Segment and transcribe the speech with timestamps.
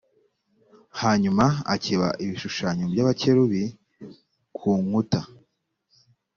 [1.01, 1.45] hanyuma
[1.75, 3.63] akeba ibishushanyo by abakerubi
[4.57, 5.21] ku nkuta